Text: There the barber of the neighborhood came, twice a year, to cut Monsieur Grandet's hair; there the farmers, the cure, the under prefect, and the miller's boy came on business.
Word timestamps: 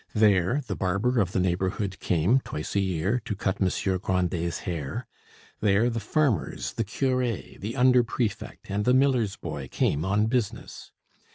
There 0.15 0.63
the 0.65 0.75
barber 0.75 1.21
of 1.21 1.31
the 1.31 1.39
neighborhood 1.39 1.99
came, 1.99 2.39
twice 2.39 2.73
a 2.75 2.79
year, 2.79 3.21
to 3.23 3.35
cut 3.35 3.61
Monsieur 3.61 3.99
Grandet's 3.99 4.61
hair; 4.61 5.05
there 5.59 5.91
the 5.91 5.99
farmers, 5.99 6.73
the 6.73 6.83
cure, 6.83 7.23
the 7.59 7.75
under 7.75 8.03
prefect, 8.03 8.71
and 8.71 8.83
the 8.83 8.95
miller's 8.95 9.35
boy 9.35 9.67
came 9.67 10.03
on 10.03 10.25
business. 10.25 10.91